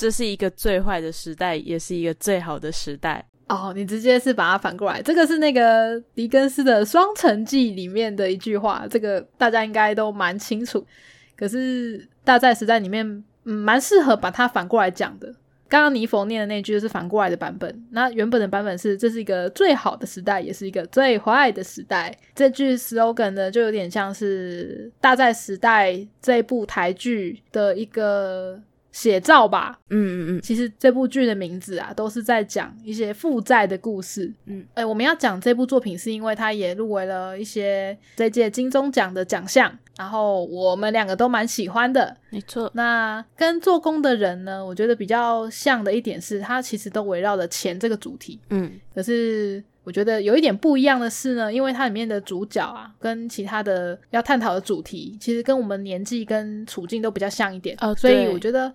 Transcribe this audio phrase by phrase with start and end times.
[0.00, 3.22] 这是一个最坏的时代，也是一个最好的时代。
[3.50, 10.82] 哦，你直接是把它反过来，这个是那个狄更斯的《双城记》里面的一句话，这个大家应该都蛮清楚。
[11.36, 13.04] 可是《大在时代》里面，
[13.44, 15.34] 嗯，蛮适合把它反过来讲的。
[15.68, 22.16] 刚刚尼佛念的那句是反过来的版本，那原本的版本是这是一个最好的时代，也是一个最坏的时代。
[22.34, 25.92] 这句 slogan 呢，就有点像是《大在时代》
[26.22, 28.58] 这部台剧的一个。
[28.92, 42.70] 写照吧，嗯嗯嗯，其实这部剧的名字啊，都是在讲一些负债的故事，嗯，哎，我们要讲这部作品，是因为它也入围了一些这届金钟奖的奖项，然后我们两个都蛮喜欢的，没错。
[42.74, 49.62] 那跟做工的人呢，我觉得比较像的一点是，它其实都围绕着钱这个主题，嗯，可是。
[49.90, 58.72] 我觉得有一点不一样的是呢，因为它里面的主角啊，跟其他的要探讨的主题，其实跟我们年纪跟处境都比较像一点，呃，所以我觉得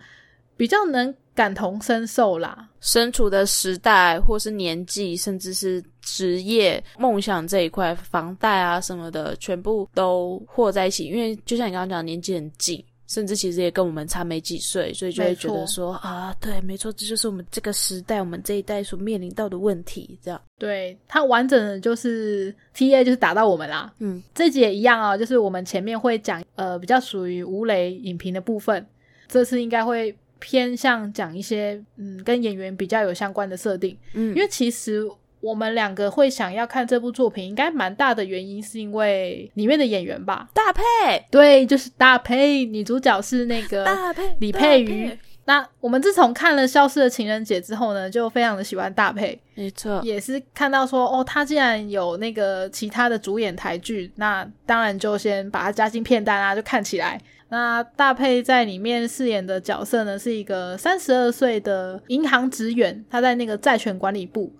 [0.57, 2.67] 比较能感同身受啦。
[2.81, 11.05] 身处的时代，或是年纪，甚至是职业、梦想这一块，房贷啊什么的，全部都和在一起。
[11.05, 12.83] 因为就像你刚刚讲，年纪很近。
[13.07, 20.17] 甚至其实也跟我们差没几岁，所以就会觉得说啊，对，没错，这就是我们这个时代，我们这一代所面临到的问题。
[20.23, 23.93] 这样，对它完整的就是 T A 就是打到我们啦。
[23.99, 28.85] 嗯，这集也一样啊，就是我们前面会讲呃比较属于吴磊影评的部分，
[29.27, 33.97] 这次应该会偏向讲一些嗯跟演员比较有相关的设定。
[34.13, 35.07] 嗯，因为其实。
[35.45, 45.15] 我们两个会想要看这部作品，应该蛮大的原因是因为里面的演员吧，大配，对，就是大配，女主角是那个大配李佩瑜。
[45.47, 57.21] 那我们自从看了《消失的情人节》之后呢，就非常的喜欢大配，没错，也是看到说哦，他既然有那个其他的主演台剧，那当然就先把它加进片单啊，就看起来。
[57.49, 64.51] 那大配在里面饰演的角色呢，是一个三十二岁的银行职员，他在那个债权管理部。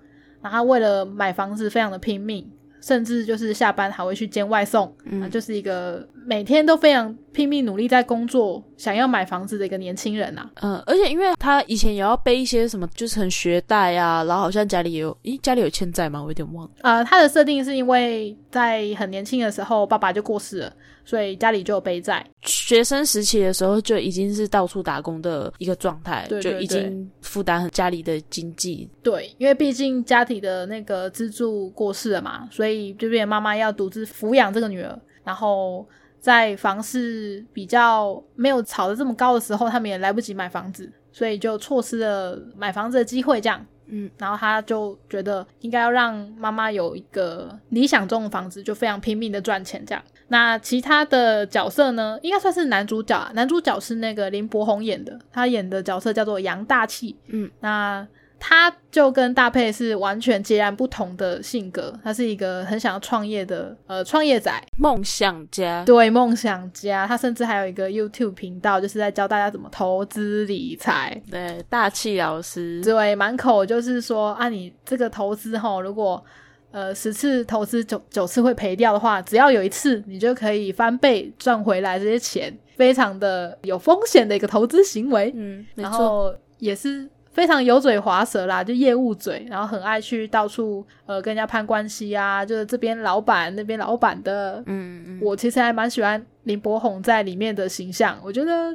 [0.45, 2.47] 然后为了买房子，非常的拼命，
[2.79, 10.49] 甚至就是下班还会去兼外送，嗯，就是一个每天都非常拼命努力在工作，想要买房子的一个年轻人呐。
[10.55, 16.21] 嗯，而且因为他以前也要背一些什么，就是很学贷啊，然后好像家里也有，咦，家里有欠债吗？
[16.21, 16.71] 我有点忘了。
[16.81, 20.73] 呃，他的设定是因为在很年轻的时候，爸爸就过世了。
[21.07, 28.89] 所以家里就有背债，学生时期的时候就已经是到处打工的一个状态，就已经负担家里的经济。
[29.03, 34.99] 对，因为毕竟家庭的那个支柱过世了嘛，所以这边妈妈要独自抚养这个女儿。
[35.23, 35.87] 然后
[36.25, 43.39] 在房市比较没有炒的这么高的时候，他们也来不及买房子，所以就错失了买房子的机会。
[43.39, 43.63] 这样。
[43.85, 50.03] 嗯，然后他就觉得应该要让妈妈有一个理想中的房子，就非常拼命的赚钱这样。
[50.29, 57.15] 那其他的角色呢，应该算是男主角啊，男主角是那个林柏宏演的，他演的角色叫做杨大气。
[57.27, 58.07] 嗯，那。
[58.47, 65.83] 他就跟大佩是完全截然不同的性格，他是一个很想要创业的呃创业仔、梦想家。
[65.83, 71.19] 对，梦想家，他甚至还有一个 YouTube 频道，就是在教大家怎么投资理财。
[71.31, 76.23] 对，大气老师，对，满口就是说啊，你这个投资哈，如果
[76.69, 85.33] 呃十次投资九九次会赔掉的话，只要有一次你就可以翻倍赚回来这些钱，非常的有风险的一个投资行为。
[85.35, 87.09] 嗯，然后也是。
[87.35, 94.63] 非常油嘴滑舌啦，就业务嘴，然后很爱去到处呃跟人家攀关系啊，就是这边老板那边老板的。
[94.67, 98.73] 嗯嗯，我其实还蛮喜欢林柏宏在里面的形象，我觉得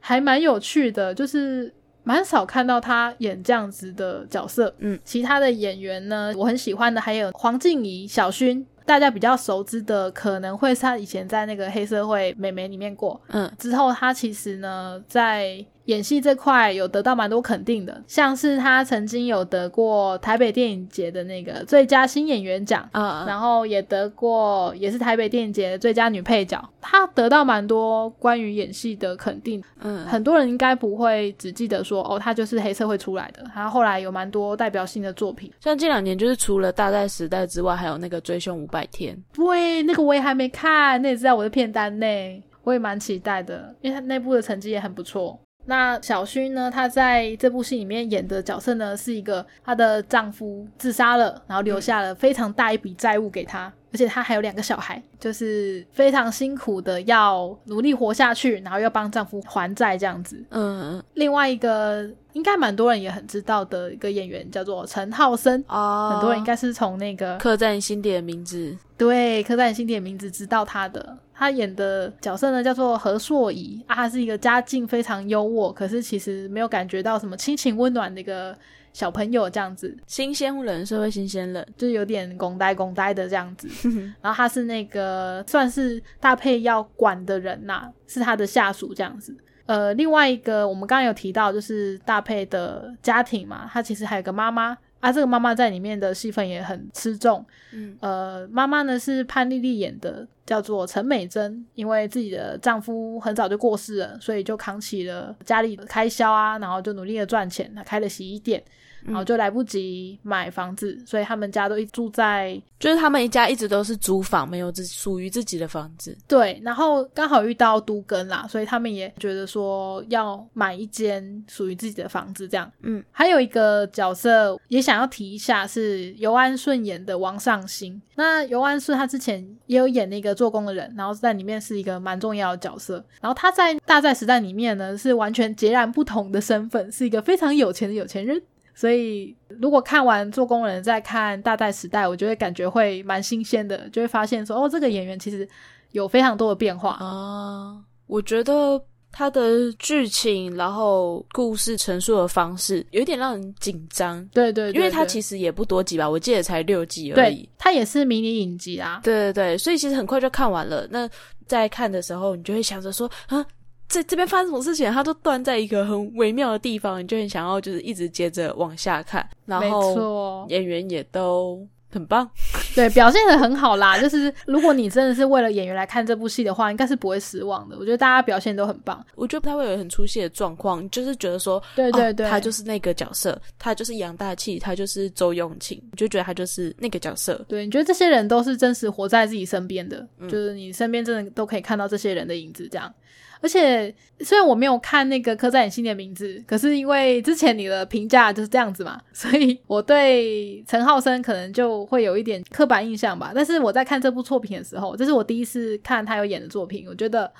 [0.00, 1.72] 还蛮有趣的，就是
[2.02, 4.74] 蛮少看到他演这样子的角色。
[4.78, 13.20] 嗯，其他的演员呢，我很喜欢的还有黄静怡、小薰，大家比较熟知的可能会是他以前在那个黑社会美眉里面过。
[13.28, 15.64] 嗯，之后他其实呢在。
[15.90, 45.38] 演戏这块有得到蛮多肯定的，像是他曾经有得过台北电影节的那个最佳新演员奖，嗯，然后也得过也是台北电影节的最佳女配角，他得到蛮多关于演戏的肯定，嗯，很多人应该不会只记得说哦，他就是黑社会出来的，他后来有蛮多代表性的作品，像近两年就是除了大在时代之外，还有那个追凶五百天，对，那个我也还没看，那也是在我的片单内，我也蛮期待的，因为他那部的成绩也很不错。
[45.70, 46.68] 那小薰呢？
[46.68, 60.44] 她在这部戏里面演的角色呢，是一个她的丈夫自杀了，然后留下了非常大一笔债务给她，而且她还有两个小孩，就是非常辛苦的要努力活下去，然后要帮丈夫还债这样子。
[60.50, 71.16] 嗯，另外一个应该蛮多人也很知道的一个演员叫做陈浩森哦，很多人应该是从那个客栈心底的名字，对，客栈心底的名字知道他的。
[71.40, 78.54] 他演的角色呢叫做何硕仪啊，他是一个家境非常优渥，可是其实没有感觉到什么亲情温暖的一个
[78.92, 83.66] 小朋友这样子，新鲜人，社会新鲜人，就是有点拱呆拱呆的这样子。
[84.20, 89.34] 然后他是那个算是大配要管的人呐、是他的下属这样子。
[89.64, 97.42] 呃，另外一个我们刚刚有提到，就是大配的家庭嘛，他其实还有个妈妈啊，这个妈妈在里面的戏份也很吃重。
[97.72, 108.60] 嗯，呃，妈妈呢是潘丽丽演的，叫做陈美珍，因为自己的丈夫很早就过世了，所以就扛起了家里的开销啊，然后就努力的赚钱，她开了洗衣店，
[109.04, 116.16] 然后就来不及买房子，所以他们家都一住在就是他们一家一直都是租房，没有自属于自己的房子。
[116.26, 122.68] 对，然后刚好遇到都根啦，所以他们也觉得说要买一间属于自己的房子，这样。
[122.82, 128.00] 嗯，还有一个角色也想要提一下，是尤安顺演的王上新。
[128.16, 133.04] 那尤安顺他之前也有演那个做工的人，然后在里面是一个蛮重要的角色。
[133.20, 138.40] 然后他在大寨时代里面呢，是完全截然不同的身份，是一个非常有钱的有钱人。
[138.74, 145.46] 所以，如果看完做工人再看大寨时代，我就会感觉会蛮新鲜的，就会发现说，哦，这个演员其实
[145.92, 146.92] 有非常多的变化。
[146.92, 147.76] 啊，
[148.06, 154.24] 我觉得它的剧情，然后故事陈述的方式，有一点让人紧张。
[154.32, 157.48] 对对因为它其实也不多集吧，我记得才六集而对已。
[157.58, 159.00] 它也是迷你影集啊。
[159.02, 160.86] 对对对，所以其实很快就看完了。
[160.90, 161.08] 那
[161.46, 163.44] 在看的时候，你就会想着说啊。
[163.92, 164.88] 这这边发生什么事情？
[164.92, 169.28] 它都断在一个很微妙的地方，你就很想要就是一直接着往下看。
[169.46, 172.28] 然没后错，演员也都很棒，
[172.74, 173.98] 对，表现的很好啦。
[173.98, 177.76] 就是如果你真的是为了演员来看这部戏的话，应该是不会失望的。
[177.78, 179.04] 我觉得大家表现都很棒。
[179.14, 187.44] 我觉得不太会有很出戏的状况，就是觉得说，对对对，哦他就是那个角色，他就是杨大气，他就是周永庆，你就觉得他就是那个角色。
[187.48, 192.92] 对，你觉得这些人都是真实活在自己身边的，嗯就是你身边真的都可以看到这些人的影子，这样。
[193.40, 203.32] 而且虽然我没有看那个刻在你心里的名字，可是因为之前你的评价就是这样子嘛，所以我对陈浩生可能就会有一点刻板印象吧。
[203.34, 207.32] 但是我在看这部作品的时候，这是我第一次看他有演的作品，我觉得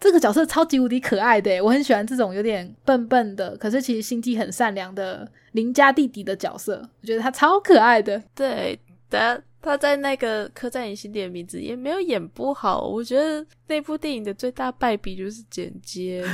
[0.00, 8.22] 这个角色超级无敌可爱的，我很喜欢这种有点笨笨的，可是其实心地很善良的邻家弟弟的角色，我觉得他超可爱的。
[8.36, 8.78] 对，
[9.10, 16.24] 的他在那个刻在你心底的名字也没有演不好，我觉得那部电影的最大败笔就是剪接。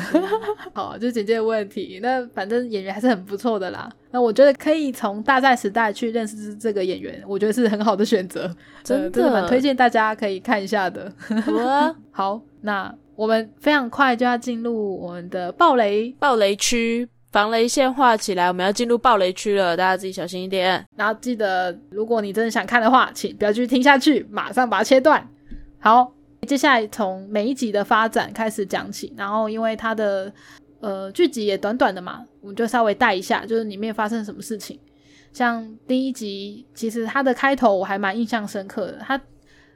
[0.72, 1.98] 好，就是简介的问题。
[2.02, 3.90] 那反正演员还是很不错的啦。
[4.10, 8.54] 那我觉得可以从大赛时代去认识这个演员，我觉得是很好的选择。
[8.84, 11.12] 真的呃蛮推荐大家可以看一下的。
[11.46, 20.86] 我好，那我们非常快就要进入我们的暴雷，暴雷区防雷线画起来，我们要进入暴雷区了，大家自己小心一点。
[20.94, 25.28] 然后记得，如果你真的想看的话，请不要继续听下去，马上把它切断。
[25.80, 26.12] 好，
[26.46, 30.32] 接下来从每一集的发展开始讲起，然后因为它的
[30.78, 34.78] 呃剧集也短短的嘛，我们就稍微带一下，就是里面发生什么事情。
[35.32, 38.98] 像第一集，其实它的开头我还蛮印象深刻的。
[39.00, 39.20] 它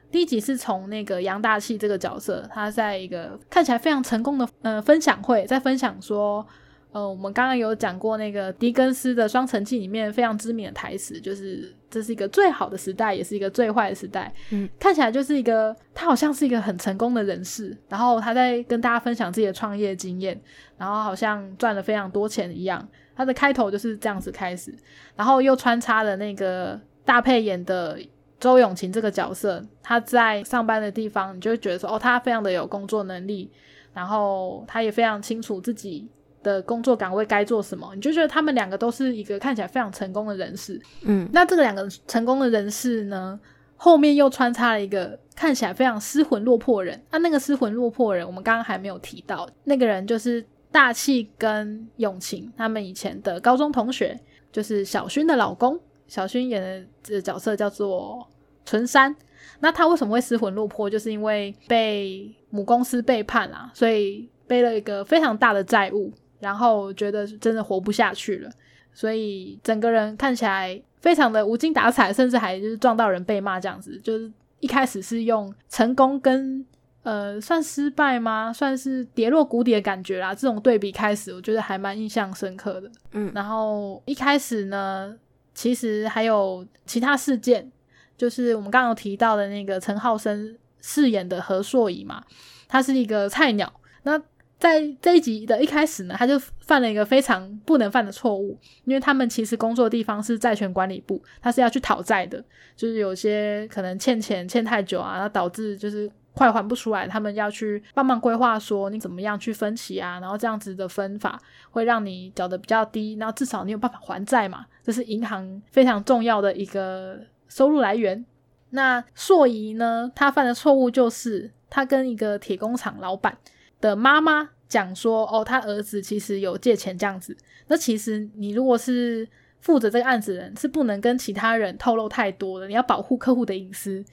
[0.09, 6.47] 第一集是从那个杨大器这个角色，他在一个看起来非常成功的呃分享会，在分享说，
[6.91, 14.33] 呃，我们刚刚有讲过那个狄更斯的《双城记》里面非常知名的台词，就是这是一个最好的时代，也是一个最坏的时代。
[14.49, 20.39] 嗯，看起来就是一个他好像是一个很成功的人士，然后他在跟大家分享自己的创业经验，
[20.77, 22.87] 然后好像赚了非常多钱一样。
[23.15, 24.73] 他的开头就是这样子开始，
[25.15, 27.99] 然后又穿插了那个大配演的
[28.39, 33.51] 周永晴这个角色，他在上班的地方，你就会觉得说，哦，他非常的有工作能力，
[33.93, 36.07] 然后他也非常清楚自己
[36.41, 40.79] 的工作岗位该做什么，你就觉得他们两个都是一个看起来非常成功的人士。
[41.01, 43.39] 嗯，那这个两个成功的人士呢，
[43.75, 47.01] 后面又穿插了一个看起来非常失魂落魄人。
[47.11, 54.19] 那、那个失魂落魄人，我们刚刚还没有提到，那个人就是大气跟永晴他们以前的高中同学，
[54.51, 55.79] 就是小薰的老公。
[56.07, 58.27] 小薰演的这个角色叫做
[58.65, 59.15] 纯山。
[59.59, 60.89] 那他为什么会失魂落魄？
[60.89, 68.49] 就是因为被母公司背叛啦，所以背了一个非常大的债务，然后觉得真的活不下去了，
[68.93, 73.99] 所以整个人看起来非常的无精打采，甚至还就是撞到人被骂这样子。
[74.03, 76.65] 就是一开始是用成功跟
[77.03, 78.51] 呃算失败吗？
[78.53, 80.33] 算是跌落谷底的感觉啦。
[80.33, 82.91] 这种对比开始，我觉得还蛮印象深刻的。
[83.11, 85.15] 嗯然后一开始呢，
[85.53, 87.71] 其实还有其他事件，
[88.17, 92.23] 就是我们刚刚提到的那个陈浩生饰演的何硕仪嘛，
[92.67, 93.71] 他是一个菜鸟。
[94.03, 94.21] 那
[94.59, 102.43] 在这一集的一开始呢，他就犯了一个非常不能犯的错误，因为他们其实工作的地方是债权管理部，他是要去讨债的，
[102.75, 118.25] 就是有些可能欠钱欠太久啊，然后导致就是快还不出来，他们要去帮忙规划说你怎么样去分期啊，然后这样子的分法会让你缴的比较低，然后至少你有办法还债嘛，这是银行非常重要的一个收入来源。
[118.71, 123.35] 那硕仪呢，他犯的错误就是他跟一个铁工厂老板
[123.81, 127.35] 的妈妈讲说，哦，他儿子其实有借钱这样子。
[127.67, 129.27] 那其实你如果是
[129.59, 134.03] 负责这个案子的人，是不能跟其他人透露太多的，你要保护客户的隐私。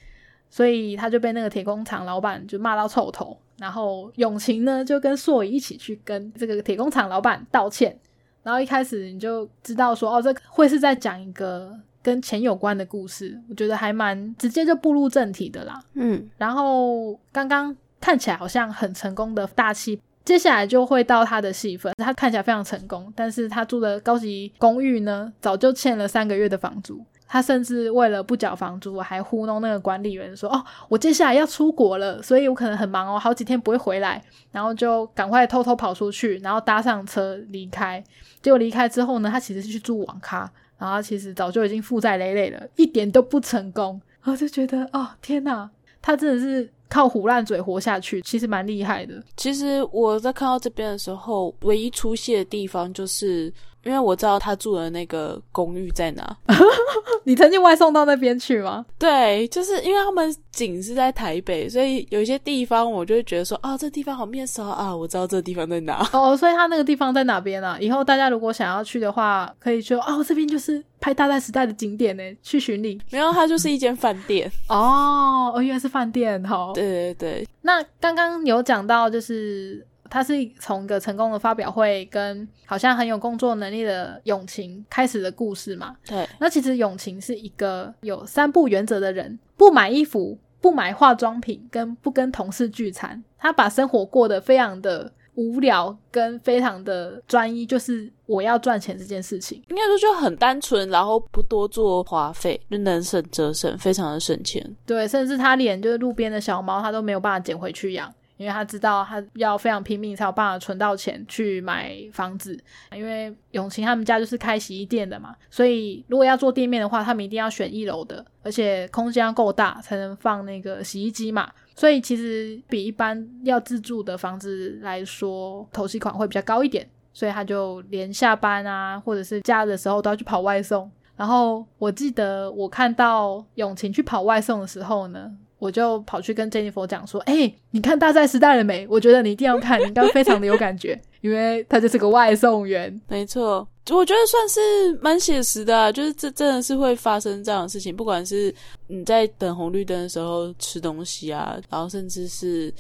[0.49, 7.99] 所以他就被那个铁工厂老板就骂到臭头，然后永晴呢就跟硕仪一起去跟这个铁工厂老板道歉，
[8.45, 15.83] 然后一开始你就知道说哦，这会是在讲一个跟钱有关的故事，我觉得还蛮直接就步入正题的啦。
[15.95, 27.05] 嗯，然后刚刚看起来好像很成功的大气，接下来就会到他的戏份，他看起来非常成功，但是他住的高级公寓呢，早就欠了三个月的房租。
[27.29, 34.23] 他甚至为了不缴房租，还糊弄那个管理员说：“哦，我接下来要出国了，所以我可能很忙哦，好几天不会回来。”
[34.53, 38.03] 然后就赶快偷偷跑出去，然后搭上车离开。
[38.41, 40.49] 结果离开之后呢，他其实是去住网咖，
[40.79, 44.01] 然后其实早就已经负债累累了，一点都不成功。
[44.23, 45.69] 然后就觉得，哦，天哪，
[46.01, 49.23] 他真的是靠胡烂嘴活下去，其实蛮厉害的。
[49.37, 53.53] 其实我在看到这边的时候，唯一出戏的地方就是。
[53.87, 56.37] 因为我知道他住的那个公寓在哪，
[57.23, 58.85] 你曾经外送到那边去吗？
[58.99, 66.05] 对，就是因为他们景是在台北，所以有一些地方我就会觉得说啊，这地方好面熟啊，我知道这地方在哪。
[66.13, 67.79] 哦，所以他那个地方在哪边啊？
[67.81, 73.01] 以后大家如果想要去的话，可以说哦，这边就是拍大代时代的景点呢，去巡礼。
[73.13, 74.51] 没有，它就是一间饭店。
[74.69, 76.73] 哦，哦，原来是饭店哈。
[76.75, 79.87] 对对对，那刚刚有讲到就是。
[80.11, 85.97] 他是从一个成功的发表会跟好像很有工作能力的永晴开始的故事嘛？
[86.07, 86.29] 对。
[86.39, 93.23] 那其实永晴是一个有三不原则的人：不买衣服、不买化妆品、跟不跟同事聚餐。
[93.39, 99.63] 他把生活过得非常的无聊，跟非常的专一，就是我要赚钱这件事情。
[99.69, 104.75] 应该说就很单纯，然后不多做花费，就能省则省，非常的省钱。
[104.87, 108.13] 对，甚至他连就是路边的小猫，他都没有办法捡回去养。
[108.37, 112.59] 因为他知道他要非常拼命才有办法存到钱去买房子，
[112.95, 130.91] 因为永晴他们家就是开洗衣店的嘛，所以如果要做店面的话，他们一定要选一楼的，而且空间要够大才能放那个洗衣机嘛，所以其实比一般要自住的房子来说，头期款会比较高一点，所以他就连下班啊或者是假日的时候都要去跑外送。
[131.17, 135.35] 然后我记得我看到永晴去跑外送的时候呢。
[135.59, 138.87] 我就跑去跟 Jennifer 讲说：“哎，你看《大赛时代》了没？
[138.89, 143.01] 我觉得你一定要看，你应该非常的有感觉，因为他就是个外送员。
[143.09, 144.61] 没错，我觉得算是
[145.01, 147.95] 蛮写实的，就是这真的是会发生这样的事情。
[147.95, 148.55] 不管是
[148.87, 152.73] 你在等红绿灯的时候吃东西啊，然后甚至是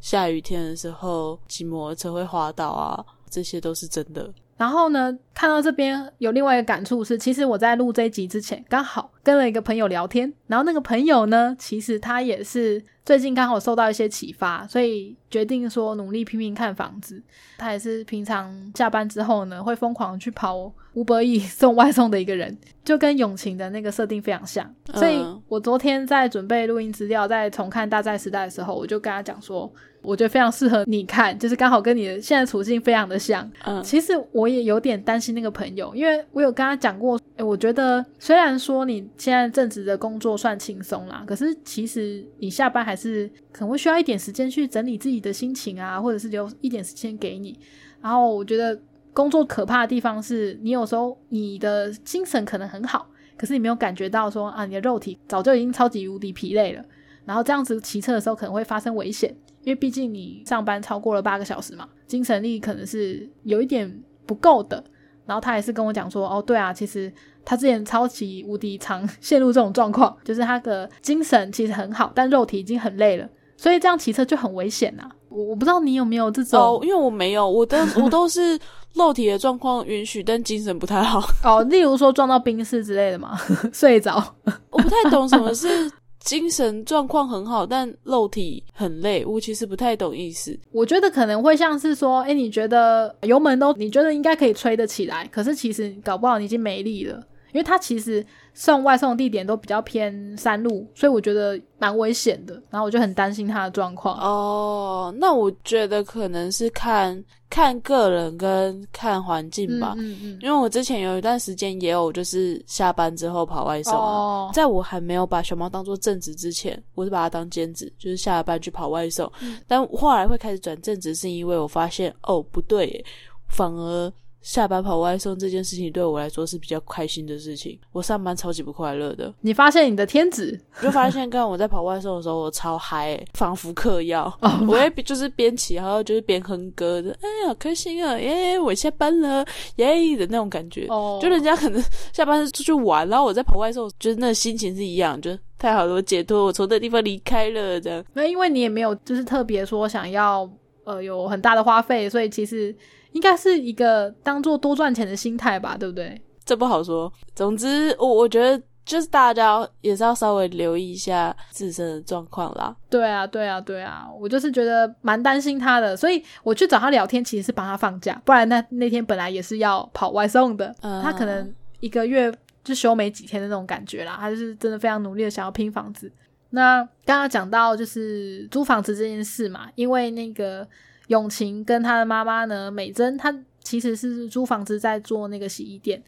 [0.00, 17.20] 下雨天的时候骑摩托车会滑倒啊，这些都是真的。”然后呢，看到这边有另外一个感触是，其实我在录这一集之前，刚好跟了一个朋友聊天，然后那个朋友呢，其实他也是最近刚好受到一些启发，所以决定说努力拼命看房子。
[17.58, 24.72] 他也是平常下班之后呢，会疯狂去跑五百亿送外送的一个人，就跟永晴的那个设定非常像。
[24.94, 29.72] 所以我昨天在准备录音资料，在重看《大债时代》的时候，我就跟他讲说。
[30.04, 33.50] 我觉得非常适合你看，就是刚好跟你的现在处境非常的像。
[33.64, 47.58] 嗯，其实我也有点担心那个朋友，因为我有跟他讲过，诶我觉得虽然说你现在正职的工作算轻松啦，可是其实你下班还是可能会需要一点时间去整理自己的心情啊，或者是留一点时间给你。
[48.02, 48.78] 然后我觉得
[49.12, 56.84] 工作可怕的地方是你有时候你的精神可能很好，可是你没有感觉到说啊，你的肉体早就已经超级无敌疲累了，
[57.24, 59.34] 然后这样子骑车的时候可能会发生危险。
[59.62, 63.90] 因为毕竟你上班超过了八个小时嘛，精神力可能是有一点
[64.26, 64.84] 不够的。
[65.26, 67.12] 然后他也是跟我讲说，哦，对啊，其实
[67.44, 75.08] 他之前超级无敌常 陷入这种状况，就是他的精神其实很好，但肉体已经很累了，所以这样骑车就很危险呐。
[75.28, 78.58] 我我不知道你有没有这种，哦，因为我没有，我的我都是
[78.94, 81.20] 肉体的状况允许，但精神不太好。
[81.42, 83.36] 哦，例如说撞到冰室之类的嘛，
[83.72, 84.22] 睡着。
[84.70, 85.90] 我不太懂什么是。
[86.24, 89.24] 精神状况很好，但肉体很累。
[89.24, 90.58] 我其实不太懂意思。
[90.72, 97.22] 我觉得可能会像是说，哎，你觉得油门都你觉得应该可以吹得起来，可是其实搞不好你已经没力了，
[97.54, 102.60] 因为它其实送外送的地点都比较偏山路，所以我觉得蛮危险的。
[102.68, 104.18] 然后我就很担心他的状况。
[104.18, 109.94] 哦，那我觉得可能是看看个人跟看环境吧。
[109.96, 114.00] 嗯嗯因为我之前有一段时间也有，就是下班之后跑外送啊。
[114.00, 119.30] 哦，在我还没有把小猫当做正职之前，我是把它当兼职，就是下了班去跑外送。
[119.40, 123.04] 嗯但后来会开始转正职，是因为我发现哦不对耶，
[123.48, 124.12] 反而
[124.44, 127.76] 下班跑外送这件事情对我来说是比较开心的事情。
[127.92, 134.24] 我上班超级不快乐的，你发现你的天职我就发现，刚刚我在跑外送的时候，我超嗨耶，仿佛嗑药。
[134.42, 138.18] 哦我会就是边骑，然后就是边哼歌的，哎，好开心啊！
[138.18, 139.44] 耶，我下班了，
[139.76, 140.86] 耶的那种感觉。
[140.88, 141.82] 哦，就人家可能
[142.12, 148.04] 下班是出去玩，然后我在跑外送，就是那心情是一样，就太好了，我解脱，我从这地方离开了，这样。
[148.12, 150.46] 那因为你也没有就是特别说想要
[150.84, 152.74] 呃有很大的花费，所以其实
[153.12, 156.20] 应该是一个当做多赚钱的心态吧，对不对？
[156.44, 157.12] 这不好说。
[157.34, 162.76] 总之，我我觉得就是大家也是要稍微留意一下自身的状况啦。
[162.90, 171.50] 对啊，对啊，对啊，我就是觉得蛮担心他的，所以我去找他聊天，其实是帮他放假，不然那那天本来也是要跑外送的，嗯他可能
[171.80, 172.30] 一个月
[172.62, 176.12] 就休没几天的那种感觉啦，他就是真的非常努力的想要拼房子。
[176.54, 180.66] 那刚刚讲到就是租房子这件事嘛，因为那个
[181.08, 186.00] 永晴跟他的妈妈呢，美珍，她其实是租房子在做那个洗衣店，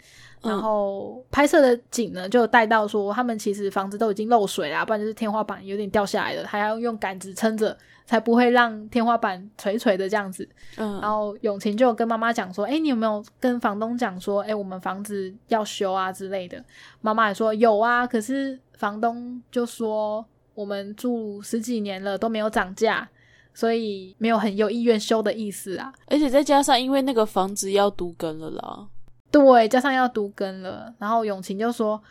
[0.42, 10.48] 嗯然后拍摄的景呢，就有带到说他们其实房子都已经漏水啦，不然就是天花板有点掉下来了，还要用杆子撑着，才不会让天花板垂垂的这样子。
[10.76, 16.62] 嗯，然后永晴就跟妈妈讲说：“哎，你有没有跟房东讲说，哎，我们房子要修啊之类的？”
[17.00, 20.24] 妈妈也说有啊，可是房东就说
[20.56, 23.08] 我们住十几年了都没有涨价，
[23.54, 25.92] 所以没有很有意愿修的意思啊。
[26.06, 28.86] 而且再加上因为那个房子要都更了啦，
[29.30, 32.02] 对，加上要读更了，然后永晴就说：“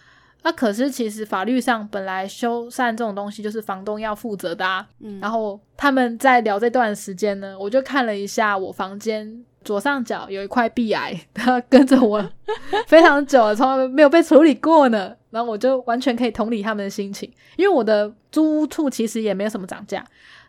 [0.44, 12.24] 啊，可是其实法律上本来修缮这种东西就是房东要负责的啊。”嗯，然后他们在聊这段时间呢，我就看了一下我房间左上角有一块壁癌， 它跟着我
[12.86, 15.16] 非常久了，从来没有被处理过呢。
[15.36, 20.02] 然后我就完全可以同理他们的心情，因为我的租屋处其实也没有什么涨价，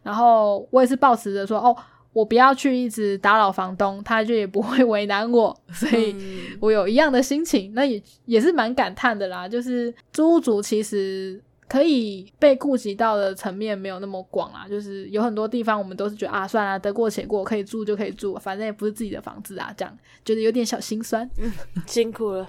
[0.04, 1.76] 然后我也是抱持着说，哦，
[2.12, 9.48] 我不要去一直打扰房东，他就也不会为难我， 所以嗯我有一样的心情，那也也是蛮感叹的啦。
[9.48, 21.28] 就是租屋族其实可以被顾及到的层面没有那么广啦，就是有很多地方我们都是觉得啊，算了，得过且过，可以住就可以住，反正也不是自己的房子啊，这样觉得有点小心酸。
[21.86, 22.48] 辛苦了。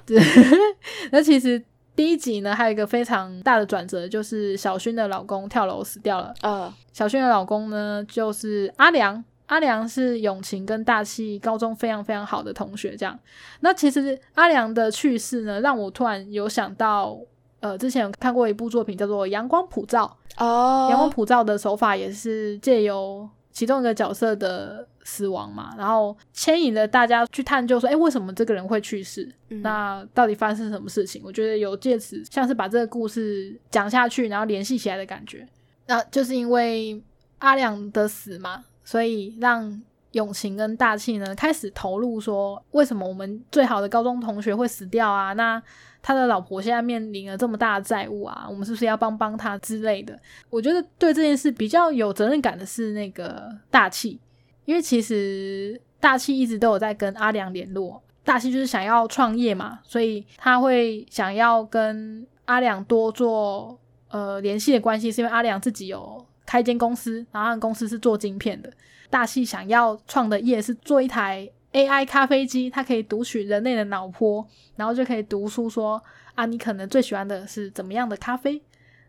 [1.12, 1.60] 那其实
[1.98, 6.32] 第一集呢，还有一个非常大的转折，就是小薰的老公跳楼死掉了。
[6.44, 9.24] 呃，小薰的老公呢，就是阿良。
[9.48, 13.18] 阿良是永晴跟大气高中非常非常好的同学，这样。
[13.62, 17.18] 那其实阿良的去世呢，让我突然有想到，
[17.62, 29.28] 呃，之前有看过一部作品叫做《阳光普照》，哦，阳光普照的手法也是借由其中一个角色的死亡嘛，然后牵引了大家去探究说，哎，为什么这个人会去世？
[29.50, 31.24] 嗯那到底发生什么事情？
[31.26, 35.48] 我觉得有借此像是把这个故事讲下去，然后联系起来的感觉。
[35.88, 37.02] 那就是因为
[37.40, 39.82] 阿良的死嘛，所以让
[40.18, 45.34] 永晴跟大气呢开始投入说，为什么我们最好的高中同学会死掉啊？
[45.34, 45.62] 那
[46.02, 50.20] 他的老婆现在面临了这么大的债务啊，我们是不是要帮帮他之类的？
[50.50, 54.20] 我觉得对这件事比较有责任感的是那个大气，
[54.66, 63.78] 因为其实大气一直都有在跟阿良联络，大气就是想要创业嘛，所以他会想要跟阿良多做
[64.10, 68.72] 呃联系的关系，是因为阿良自己有开间公司，然后公司是做晶片的。
[69.10, 76.02] 大气想要创的业是做一台 AI 咖啡机，它可以读取人类的脑波，然后就可以读出说
[76.36, 78.62] 啊，你可能最喜欢的是怎么样的咖啡，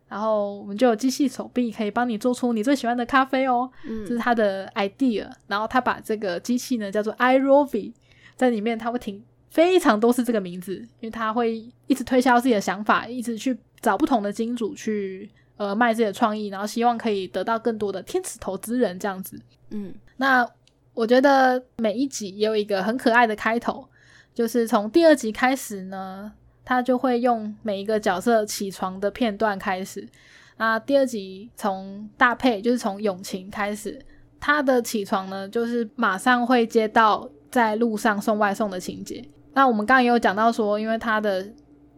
[0.09, 3.71] 然后我们就有机器手臂可以帮你做出你最喜欢的咖啡哦。
[3.83, 7.93] 这是嗯他的 idea，然后他把这个机器呢叫做 iRovi，
[8.37, 19.39] 在里面他会停非常都是这个名字，因为他会一直推销自己的想法，一直去找不同的金主去呃卖自己的创意，然后希望可以得到更多的天使投资人这样子。
[19.71, 20.49] 嗯那
[20.95, 23.87] 我觉得每一集也有一个很可爱的开头，
[24.35, 26.33] 就是从第二集开始呢，
[26.65, 30.09] 他就会用每一个角色起床的片段开始。
[30.57, 34.05] 那第二集从大配，就是从永晴开始，
[34.41, 39.25] 他的起床呢，就是马上会接到在路上送外送的情节。
[39.53, 41.47] 那我们刚刚也有讲到说，因为他的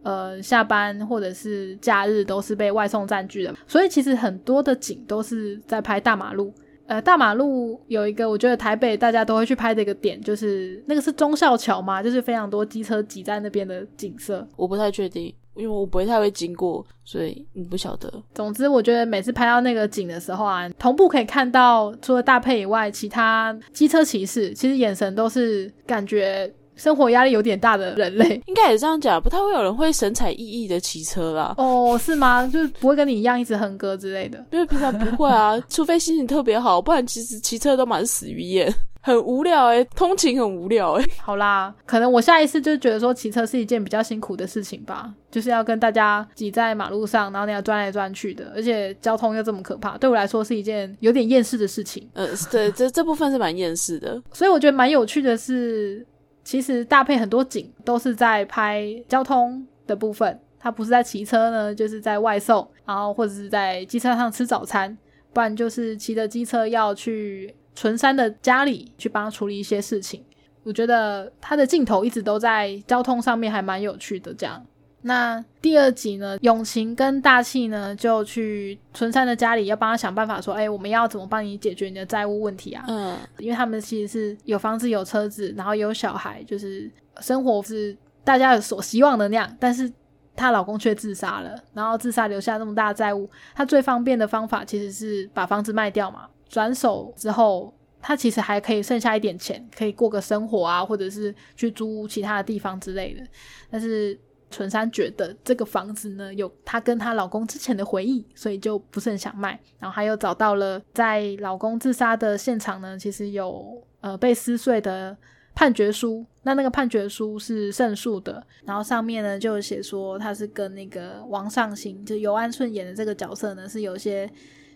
[0.03, 6.53] 呃下班或者是假日都是被外送占据的，所以其实很多的景都是在拍大马路。
[6.87, 14.45] 呃，大马路有一个，我觉得台北大家都会去拍的一个点，就是那个是忠孝桥嘛，就是非常多机车挤在那边的景色。
[14.57, 18.11] 我不太确定，因为我不会太会经过，所以你不晓得。
[18.33, 26.53] 总之，我觉得每次拍到那个景的时候啊，同步可以看到除了大配以外，其他机车骑士其实眼神都是感觉。
[26.81, 31.53] 生活压力有点大的人类，应该也这样讲，不太会有人会神采奕奕的骑车啦。
[31.59, 32.49] 哦，是吗？
[32.51, 41.05] 就是不会跟你一样一直哼歌之类的，因为平常不会啊， 除非心情特别好，不然其实骑车都蛮死鱼眼，很无聊诶，通勤很无聊诶。
[41.21, 52.09] 好啦，可能我下一次就觉得说骑车是一件比较辛苦的事情吧，就是要跟大家挤在马路上，然后那样转来转去的，而且交通又这么可怕，对我来说是一件有点厌世的事情。
[52.13, 56.03] 呃，对，这这部分是蛮厌世的，所以我觉得蛮有趣的是。
[56.43, 64.97] 其实搭配很多景都是在拍交通的部分，他不是在骑车呢，就是在外送，然后或者是在机车上吃早餐，
[65.33, 70.23] 不然就是骑着机车要去纯山的家里去帮他处理一些事情。
[70.63, 74.63] 我觉得他的镜头一直都在交通上面，还蛮有趣的这样。
[75.03, 82.85] 那第二集呢，永晴跟大气呢就去纯山的家里，要帮他想办法说，哎，我们要怎么帮你解决你的债务问题啊？
[82.87, 89.57] 嗯，因为他们其实是有房子、有车子，然后有小孩，就是生活是大家所希望的那样。
[89.59, 89.91] 但是
[90.35, 96.27] 她老公却自杀了，然后自杀留下那么大的债务，她最方便的方法其实是把房子卖掉嘛。
[96.47, 103.23] 转手之后，她其实还可以剩下一点钱，可以过个生活啊，或者是去租其他的地方之类的。
[103.71, 104.15] 但是。
[104.51, 109.59] 纯山觉得这个房子呢有她跟她老公之前的回忆，所以就不是很想卖。
[109.79, 115.17] 然后她又找到了在老公自杀的现场呢，其实有呃被撕碎的
[115.55, 116.25] 判决书。
[116.43, 124.29] 那那个判决书是胜诉的，然后上面呢就写说他是跟那个王上兴，就尤安顺演的这个角色呢是有些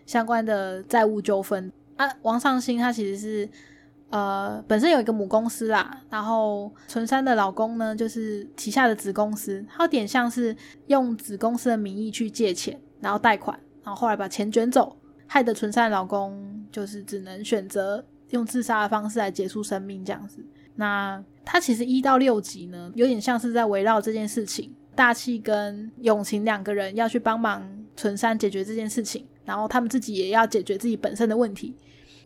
[0.06, 2.10] 相关的债务纠纷啊。
[2.22, 3.48] 王上新他其实是。
[4.08, 20.38] 呃，本身有一个母公司啦，然后纯山的老公呢，就是旗下的子公司，他有点像是用子公司的名义去借钱，然后贷款，然后后来把钱卷走，害得纯山老公就是只能选择用自杀的方式来结束生命这样子。
[20.76, 31.74] 那他其实一到六集呢，有点像是在围绕这件事情，大气跟永晴两个人要去帮忙纯山解决这件事情，然后他们自己也要解决自己本身的问题，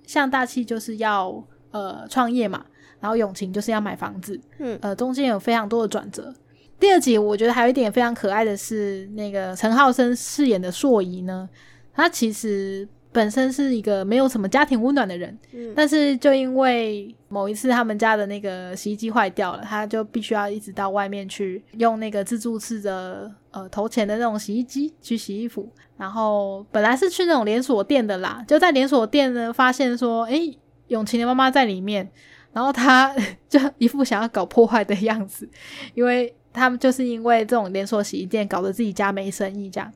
[0.07, 1.43] 像大气就是要。
[1.71, 2.65] 呃，创业嘛，
[3.01, 6.35] 然后永晴就是要买房子，嗯，呃，中间有非常多的转折。
[6.79, 11.49] 第二集我觉得还有一点非常可爱的是，那个陈浩生饰演的硕仪呢，
[11.93, 30.53] 他其实本身是一个没有什么家庭温暖的人，嗯，但是就因为某一次他们家的那个洗衣机坏掉了，他就必须要一直到外面去用那个自助式的呃投钱的那种洗衣机去洗衣服，然后本来是去那种连锁店的啦，就在连锁店呢发现说，哎。
[30.91, 32.09] 永晴的妈妈在里面，
[32.53, 33.13] 然后他
[33.49, 35.49] 就一副想要搞破坏的样子，
[35.95, 39.91] 因为他们就是因为这种连锁洗衣店搞得自己家没生意这样。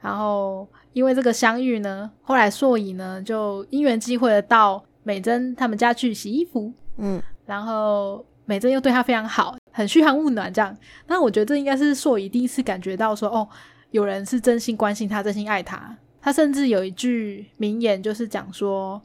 [0.00, 10.76] 然后因为这个相遇呢，后来硕乙呢就因缘机会的到美珍他们家去洗衣服，嗯，然后美珍又对他非常好，很嘘寒问暖这样。
[11.06, 13.48] 那我觉得这应该是硕乙第一次感觉到说，哦，
[13.92, 15.96] 有人是真心关心他，真心爱他。
[16.20, 19.00] 他甚至有一句名言，就是讲说。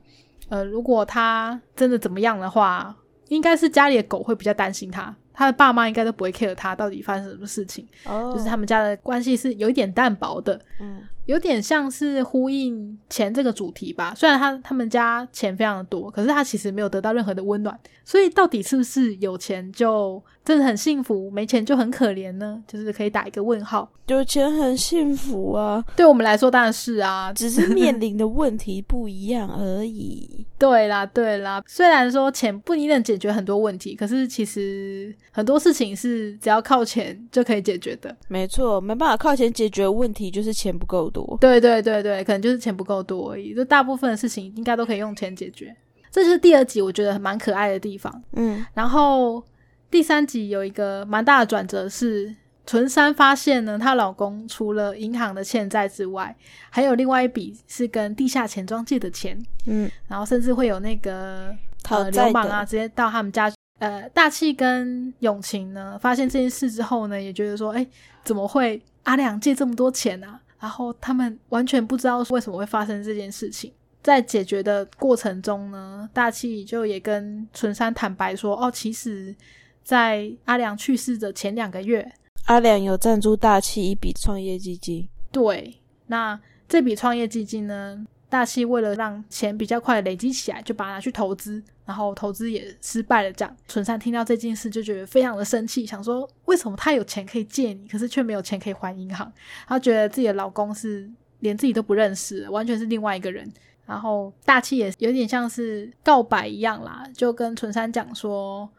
[0.50, 2.96] 呃，如果他真的怎么样的话，
[3.28, 7.88] 应该是家里的狗会比较担心他，他的爸妈应该都不会 care 他到底发生什么事情。
[8.06, 14.16] 哦，就是他们家的关系是有一点淡薄的，嗯，有点像是呼应钱这个主题吧。
[14.18, 17.80] 虽然他他们家钱非常的多，可是他其实没有得到任何的温暖。
[18.04, 22.60] 所以到底是不是有钱就真的很幸福，没钱就很可怜呢？
[22.68, 23.88] 就是可以打一个问号。
[24.08, 30.48] 有钱很幸福啊，对我们来说当然是啊，只是面临的问题不一样而已。
[30.58, 38.18] 对啦，对啦，虽然说钱不一定解决很多问题，可是其实很多事情是只要靠钱就可以解决的。
[38.28, 41.19] 没错，没办法靠钱解决问题，就是钱不够多。
[41.40, 43.54] 对对对对，可能就是钱不够多而已。
[43.54, 45.76] 就大部分的事情应该都可以用钱解决。
[46.12, 48.24] 这是第二集，我觉得蛮可爱的地方。
[48.34, 49.44] 嗯，然后
[49.92, 56.36] 第三集有一个蛮大的转折，是纯山发现呢，她老公除了银行的欠债之外，
[56.70, 59.40] 还有另外一笔是跟地下钱庄借的钱。
[59.68, 61.56] 嗯，然后甚至会有那个
[61.90, 63.52] 呃流氓啊，直接到他们家。
[63.80, 67.88] 呃，大气跟永晴呢，发现这件事之后呢，也觉得说，哎，
[68.26, 70.38] 怎么会阿良借这么多钱呢？
[70.60, 73.72] 然后他们完全不知道为什么会发生这件事情。
[74.02, 79.36] 在解决的过程中呢，大气就也跟纯山坦白说：“哦，其实，
[79.84, 82.10] 在阿良去世的前两个月，
[82.46, 85.08] 阿良有赞助大气一笔创业基金。
[85.32, 85.76] 对，
[86.08, 93.34] 那这笔创业基金呢，大气为了让钱比较快累积起来，就把它拿去投资，然后投资也失败了。
[93.34, 99.32] 这样，纯山听到这件事就觉得非常的生气，想说为什么他有钱可以借你，可是却没有钱可以还银行？
[99.68, 103.52] 他觉得自己的老公是连自己都不认识，完全是另外一个人。
[103.88, 108.70] 然后大气也有点像是告白一样啦，就跟纯山讲说，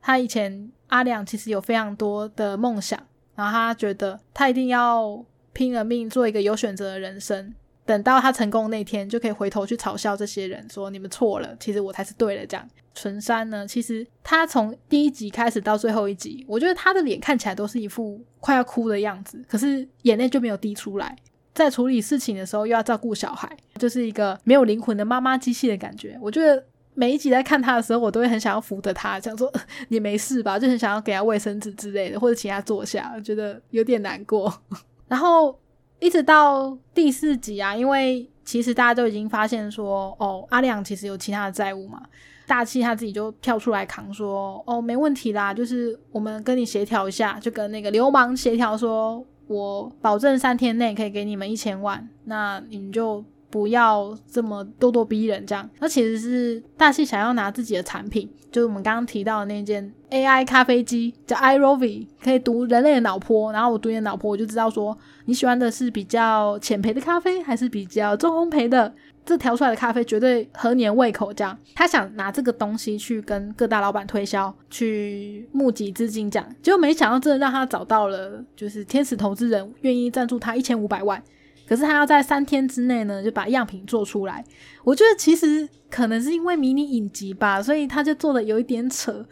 [0.00, 2.96] 他以前阿良其实有非常多的梦想，
[3.34, 7.52] 然后他觉得他一定要拼了命做一个有选择的人生。
[7.90, 12.46] 等到他成功那天，就可以回头去嘲笑这些人，说你们错了，其实我才是对的。
[12.46, 21.16] 这样，纯山呢，其实他从第一集开始到最后一集，我觉得他的脸看起来都是一副快要哭的样子，可是眼泪就没有滴出来。
[21.52, 26.16] 在处理事情的时候，又要照顾小孩，就是一个没有灵魂的妈妈机器的感觉。
[26.22, 29.52] 我觉得每一集在看他的时候，我都会很想要扶着他，想说
[29.88, 34.62] 你没事吧，就很想要给他卫生纸之类的，或者请他坐下，觉得有点难过。
[35.08, 35.58] 然后。
[36.00, 42.02] 一直到第四集啊，因为其实大家都已经发现说，哦，阿亮其实有其他的债务嘛，
[42.46, 53.24] 大气他自己就跳出来扛说，哦，没问题啦，就是我们跟你协调一下，就跟那个流氓协调说，我保证三天内可以给你们一千万，那你们就。
[53.50, 55.68] 不要这么咄咄逼人，这样。
[55.80, 63.52] 那其实是大气想要拿自己的产品，就是我们刚刚提到的那件 AI 咖啡机，叫 iRovi，可以读人类的脑波。
[63.52, 68.94] 然后我读你的脑波，我就知道说你喜欢的是比较浅焙的咖啡，还是比较重烘焙的。
[69.22, 71.32] 这调出来的咖啡绝对合你的胃口。
[71.32, 76.56] 这样，他想拿这个东西去跟各大老板推销，去募集资金，这样。
[76.62, 81.22] 结果没想到，真的让他找到了，就是天使投资人愿意赞助他一千五百万。
[81.70, 84.44] 可是他要在三天之内呢，就把样品做出来。
[84.82, 89.24] 我觉得其实可能是因为迷你影集吧，所以他就做的有一点扯，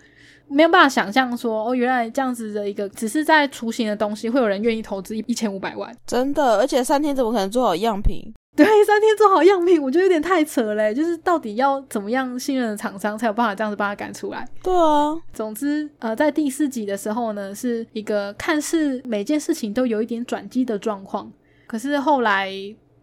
[0.46, 5.92] 没有办法想象说哦，原来这样子的一个只是在雏形的东西，会有人愿意投资一一千五百万。
[6.06, 8.32] 真的，而且三天怎么可能做好样品？
[8.54, 10.94] 对，三天做好样品，我觉得有点太扯嘞。
[10.94, 14.48] 就是到底要怎么样信任的厂商才有办法这样子把它赶出来？
[14.62, 15.16] 对啊。
[15.32, 21.32] 总之，呃，在第四集的时候呢，是一个看似每件事情都有一点转机的状况。
[21.68, 22.50] 可是后来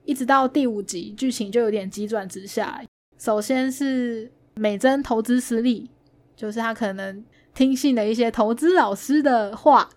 [0.04, 2.82] 一直到第五集，剧情就有点急转直下。
[3.18, 5.90] 首先是美珍投资失利，
[6.36, 7.24] 就是他可能
[7.54, 9.88] 听信了一些投资老师的话，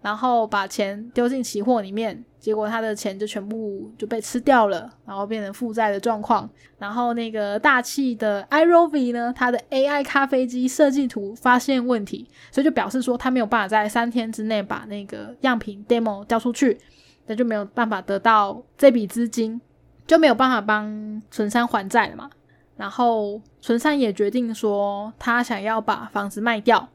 [0.00, 6.48] 然后把钱丢进期货里面，结果他的钱就全部就被吃掉了，然后变成负债的状况。
[6.78, 16.78] 然后那个大气的 iRovi 呢，它的 AI 咖啡机设计图发现问题，所以就表示说他没有办法在三天之内把那个样品 demo 交出去。
[17.26, 19.60] 那就没有办法得到这笔资金，
[20.06, 22.30] 就没有办法帮纯山还债了嘛。
[22.76, 26.88] 然后纯山也决定说，他想要把房子卖掉，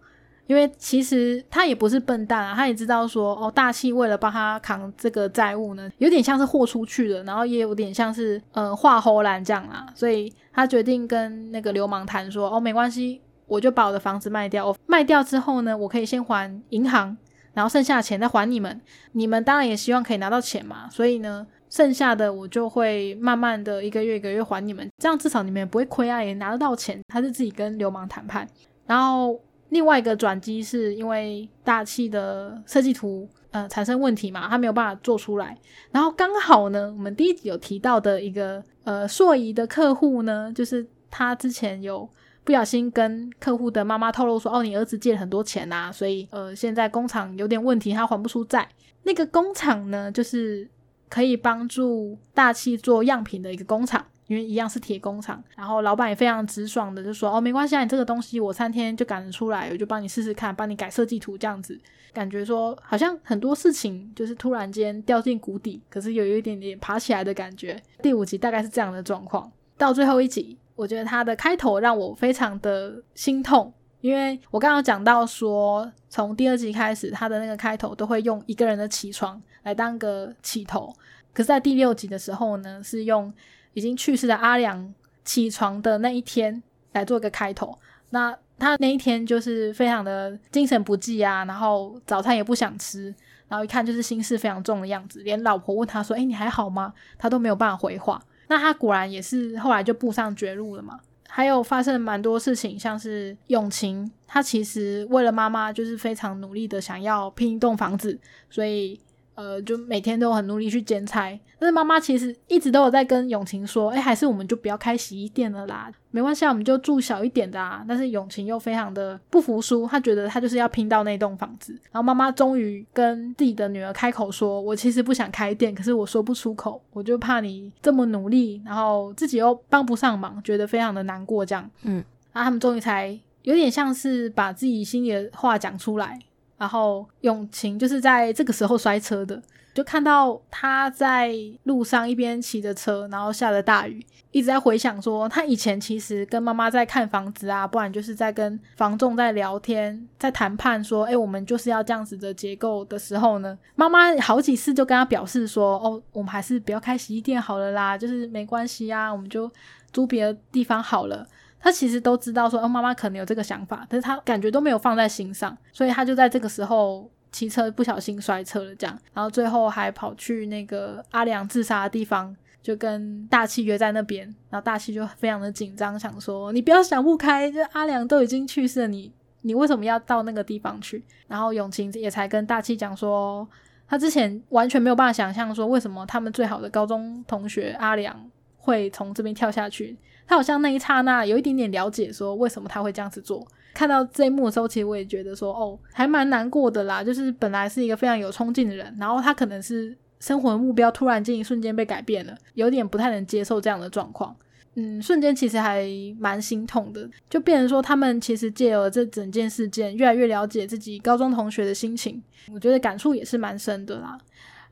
[0.46, 17.16] 因为其实他也不是笨蛋啊，他也知道说，哦，大气为了帮他扛这个债务呢，有点像是豁出去了，然后也有点像是呃画喉兰这样啦，所以他决定跟那个流氓谈说，哦，没关系，我就把我的房子卖掉，我卖掉之后呢，我可以先还银行。
[17.60, 18.80] 然后剩下的钱再还你们，
[19.12, 27.02] 你们当然也希望可以拿到钱嘛，所以呢，剩下的我就会慢慢的一个月一个月还你们，这样至少你们也不会亏啊，也拿得到钱。
[27.10, 28.48] 他是自己跟流氓谈判。
[28.86, 29.38] 然后
[29.72, 35.58] 另外一个转机是因为大气的设计图呃产生问题嘛，他没有办法做出来。
[35.92, 42.10] 然后刚好呢，我们第一集有提到的一个呃硕仪的客户呢，就是他之前有。
[42.50, 48.68] 不小心跟客户的妈妈透露说：“哦，你儿子借了很多钱呐，所以呃，现在工厂有点问题，他还不出债。
[49.04, 50.68] 那个工厂呢，就是
[51.10, 55.44] 可以帮助大气做样品的一个工厂，因为一样是铁工厂。
[55.56, 61.80] 然后老板也非常直爽的就说：哦，没关系，啊，你这个东西我三天就赶得出来，我就帮你试试看，帮你改设计图这样子。
[62.12, 67.80] 感觉说好像很多事情就是突然间掉进谷底，可是有有一点点爬起来的感觉。
[68.02, 80.88] 第五集大概是这样的状况，到最后一集。”我觉得它的开头让我非常的心痛，因为我刚刚讲到说，从第二集开始，它的那个开头都会用一个人的起床来当个起头，
[81.34, 83.34] 可是，在第六集的时候呢，是用
[83.74, 84.94] 已经去世的阿良
[85.26, 86.64] 起床的那一天
[86.94, 87.78] 来做一个开头。
[88.12, 93.14] 那他那一天就是非常的精神不济啊，然后早餐也不想吃，
[93.50, 98.22] 然后一看就是心事非常重的样子，连老婆问他说：“哎，你还好吗？”他都没有办法回话。
[98.50, 101.00] 那他果然也是后来就步上绝路了嘛？
[101.30, 109.00] 还有发生蛮多事情，像是永晴，他其实为了妈妈就是非常努力的想要拼一栋房子，所以
[109.40, 111.40] 呃，就每天都很努力去兼差。
[111.58, 117.86] 但是妈妈其实一直都有在跟永晴说，哎，还是我们就不要开洗衣店了啦，没关系，我们就住小一点的啊。
[117.88, 121.72] 但是永晴又非常的不服输，她觉得她就是要拼到那栋房子。
[121.90, 131.70] 然后妈妈终于跟自己的女儿开口说，我其实不想开店，可是我说不出口，我就怕你这么努力，然后自己又帮不上忙，觉得非常的难过这样。
[131.84, 136.20] 嗯，然后他们终于才有点像是把自己心里的话讲出来。
[136.60, 139.42] 然后永晴就是在这个时候摔车的，
[139.74, 159.50] 就看到他在路上一边骑着车，然后下着大雨，一直在回想说他以前其实跟妈妈在看房子啊，不然就是在跟房仲在聊天，在谈判说，哎，我们就是要这样子的结构的时候呢，妈妈好几次就跟他表示说，哦，我们还是不要开洗衣店好了啦，就是没关系啊，我们就
[159.94, 161.26] 租别的地方好了。
[161.62, 181.04] 他其实都知道说，哦，妈妈可能有这个想法，但是他感觉都没有放在心上，所以他就在这个时候骑车不小心摔车了，这样，然后最后还跑去那个阿良自杀的地方，就跟大气约在那边，然后大气就非常的紧张，想说你不要想不开，就阿良都已经去世了，你你为什么要到那个地方去？
[181.28, 183.48] 然后永晴也才跟大气讲说，
[183.88, 189.98] 他之前完全没有办法想象说，为什么他们最好的高中同学阿良会从这边跳下去。
[190.30, 193.44] 他好像那一刹那有一点点了解，说为什么他会这样子做。
[193.74, 197.04] 看到这一幕的时候，其实我也觉得说，哦，还蛮难过的啦。
[197.04, 204.36] 就是本来是一个非常有冲劲的人，然后他可能是生活目标突然间一瞬间被改变了，有点不太能接受这样的状况。
[204.76, 205.84] 嗯，瞬间其实还
[206.20, 212.22] 蛮心痛的，就变成说他们其实借由这整件事件，越来越了解自己高中同学的心情。
[212.54, 214.16] 我觉得感触也是蛮深的啦。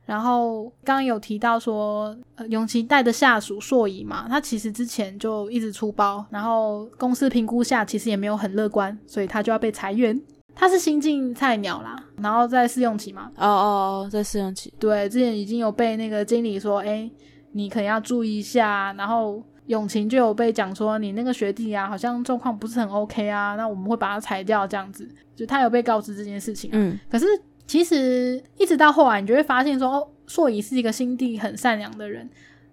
[0.08, 10.20] 然后刚刚有提到说，呃，永琪带的下属硕仪嘛，他其实之前就一直出包，然后公司评估下其实也没有很乐观，所以他就要被裁员。
[10.56, 13.30] 他是新进菜鸟啦，然后在试用期嘛。
[13.36, 14.74] 哦哦哦，在试用期。
[14.80, 17.12] 对，之前已经有被那个经理说，哎，
[17.52, 18.94] 你可能要注意一下。
[18.94, 25.06] 然后永晴就有被讲说，你那个学弟啊，好像状况不是很 OK 啊，那我们会把他裁掉这样子。
[25.36, 26.70] 就他有被告知这件事情。
[26.72, 27.26] 嗯，可是。
[27.68, 32.28] 其实一直到后来，你就会发现说，哦，硕仪是一个心地很善良的人。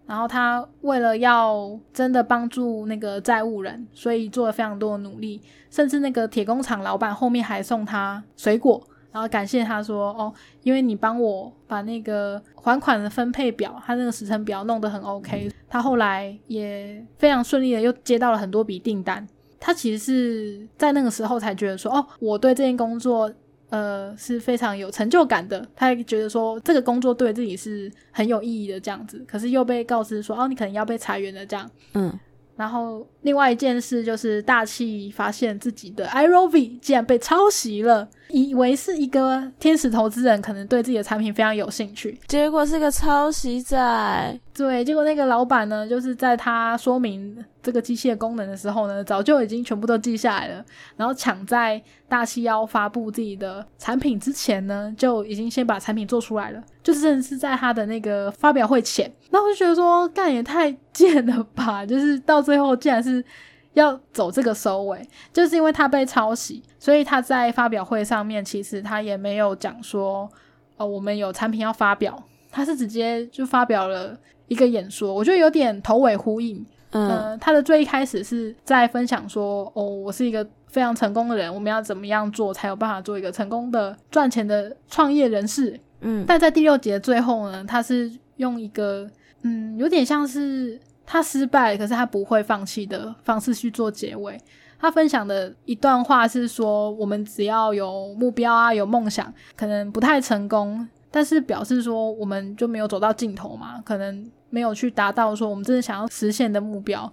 [0.07, 5.41] 然后他为了要真的帮助那个债务人，所以做了非常多的努力。
[5.71, 8.81] 甚至那个铁工厂老板后面还送他水果，
[9.11, 15.51] 然后感谢他说，哦，因为你帮我把那个还款的分配表，他那个时程表弄得很 OK。
[15.69, 19.27] 他后来也非常顺利的又接到了很多笔订单。
[19.59, 23.33] 他其实是在那个时候才觉得说，哦，我对这件工作。
[23.75, 25.67] 呃，是非常有成就感的。
[25.75, 31.69] 他觉得说这个工作对自己是很有意义的这样子，可是又被告知说，哦，你可能要被裁员了这样。
[31.95, 32.17] 嗯，
[32.55, 38.09] 然后另外一件事就是大气发现自己的 i r o v 竟然被抄袭了。
[38.35, 44.41] 以为是一个天使投资人，可能对自己的产品非常有兴趣，结果是个抄袭仔。
[44.53, 50.65] 对，结果那个老板呢，就是在他说明这个机械功能的时候呢，早就已经全部都记下来了，
[50.97, 59.09] 然后抢在大七幺发布自己的产品之前呢，就已经先把产品做出来了，就是是在他的那个发表会前。
[59.31, 61.87] 那我就觉得说，干也太贱了吧！
[61.87, 63.25] 就是到最后竟然是。
[63.75, 70.29] 要走这个收尾，就是因为他被抄袭，所以他在发表会上面其实他也没有讲说，
[70.77, 74.17] 哦，我们有产品要发表，他是直接就发表了
[74.49, 76.65] 一个演说，我觉得有点头尾呼应。
[76.93, 85.81] 嗯，他的最一开始是在分享说，哦，我是一个非常成功的人，我们要怎么样做才有办法做一个成功的赚钱的创业人士。
[86.03, 89.11] 嗯，但在第六节最后呢，他是用一个，
[89.43, 90.81] 嗯，有点像是。
[91.07, 94.39] 他失败，可是他不会放弃的方式去做结尾。
[94.79, 107.11] 他分享的一段话是说：我们只要有目标啊，有梦想，可能不太成功，但是表示说我们就没有走到尽头嘛，可能没有去达到说我们真的想要实现的目标。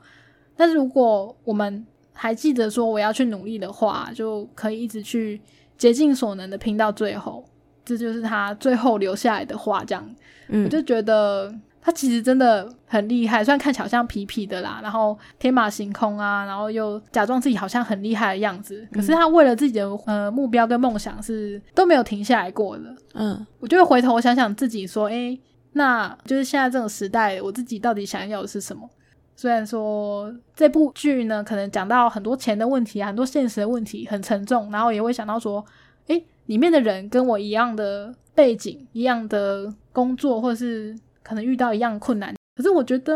[0.57, 5.39] 但是如果我们还记得说我要去努力的话，就可以一直去
[5.77, 7.45] 竭尽所能的拼到最后。
[7.85, 10.15] 这就是他最后留下来的话，这样，
[10.49, 11.53] 我就觉得。
[11.83, 22.95] 他其实真的很厉害，虽然看起来好像痞痞的啦，然后天马行空啊，然后又假装自己好像很厉害的样子，可是他为了自己的呃目标跟梦想是都没有停下来过的。
[23.15, 25.35] 嗯，我就会回头想想自己说，哎，
[25.73, 28.87] 那就是现在这种时代，我自己到底想要的是什么？
[29.35, 35.65] 虽然说这部剧呢，可能讲到很多钱的问题啊，很多现实的问题，很沉重，然后也会想到说，
[36.07, 40.95] 哎，里面的人跟我一样的背景，一样的工作，或者是。
[41.23, 42.33] 可能遇到一样困难。
[42.53, 43.15] 可是我觉得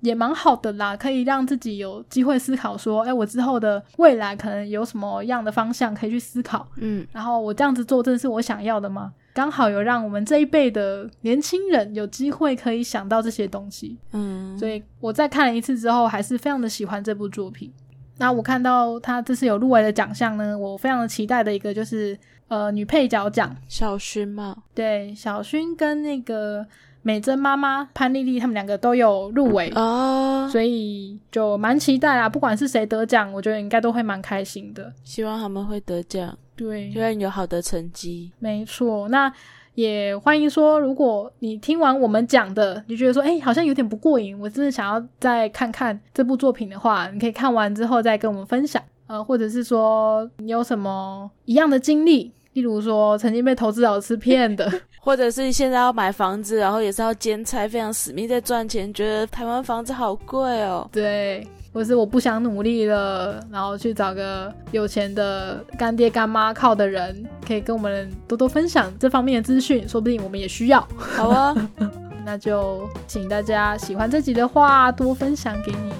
[0.00, 6.68] 也蛮好的啦，可以让自己有机会思考说，哎，我之后的未来可能有什么样的方向可以去思考。
[6.76, 9.12] 嗯，然后我这样子做，真的是我想要的吗？
[9.32, 13.96] 刚好有让我们这一辈的年轻人有机会可以想到这些东西。
[14.12, 17.72] 嗯，所以我在看了一次之后，还是非常的喜欢这部作品。
[18.18, 22.18] 那我看到他这次有入围的奖项呢，我非常的期待的一个就是
[22.48, 26.66] 呃女配角奖，小薰嘛，对，小薰跟那个
[27.02, 32.28] 美珍妈妈潘丽丽他们两个都有入围，哦，所以就蛮期待啦。
[32.28, 34.92] 不管是谁得奖，我觉得应该都会蛮开心的。
[35.04, 38.32] 希望他们会得奖，对希，望有好的成绩。
[38.38, 39.08] 没错。
[39.08, 39.32] 那
[39.74, 48.82] 也欢迎说，如果你听完我们讲的，你觉得说，哎、好像有点不过瘾，我真的想要再看看这部作品的话，你可以看完之后再跟我们分享。
[49.06, 54.70] 呃，或者是说你有什么一样的经历，例如说曾经被投资老师骗的，
[55.00, 60.88] 或者是现在要买房子，然后也是要兼差，非常死命在赚钱，觉得台湾房子好贵哦。
[60.90, 70.86] 对，或是我不想努力了，然后去找个有钱的干爹干妈靠的人，可以跟我们多多分享这方面的资讯，说不定我们也需要。
[70.96, 71.54] 好啊，
[72.26, 75.92] 那就请大家喜欢这集的话，多分享给你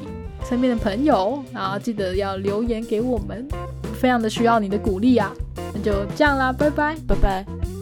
[0.44, 3.46] 身边的朋友，然后记得要留言给我们，
[3.98, 5.30] 非常的需要你的鼓励呀！
[5.74, 6.96] 那就这样啦，拜拜。
[7.06, 7.77] 拜拜。